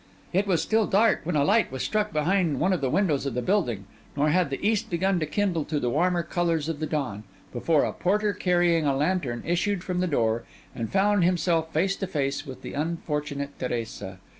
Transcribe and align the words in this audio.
It 0.33 0.47
was 0.47 0.63
still 0.63 0.87
dark 0.87 1.21
when 1.25 1.35
a 1.35 1.43
light 1.43 1.71
was 1.71 1.83
struck 1.83 2.11
behind 2.11 2.59
one 2.59 2.73
of 2.73 2.81
the 2.81 2.89
windows 2.89 3.27
of 3.27 3.35
the 3.35 3.41
building; 3.43 3.85
nor 4.17 4.29
had 4.29 4.49
the 4.49 4.59
east 4.67 4.89
begun 4.89 5.19
to 5.19 5.27
kindle 5.27 5.63
to 5.65 5.79
the 5.79 5.91
warmer 5.91 6.23
colours 6.23 6.67
of 6.67 6.79
the 6.79 6.87
dawn, 6.87 7.23
before 7.53 7.83
a 7.83 7.93
porter 7.93 8.33
carrying 8.33 8.87
a 8.87 8.95
lantern, 8.97 9.43
issued 9.45 9.83
from 9.83 9.99
the 9.99 10.07
door 10.07 10.43
and 10.73 10.91
found 10.91 11.23
himself 11.23 11.71
face 11.71 11.95
to 11.97 12.07
face 12.07 12.47
with 12.47 12.63
the 12.63 12.73
unfortunate 12.73 13.59
Teresa. 13.59 14.17